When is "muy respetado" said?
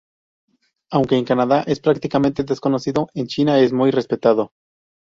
3.71-4.51